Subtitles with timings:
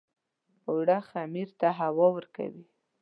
[0.69, 2.63] اوړه خمیر ته هوا ورکوي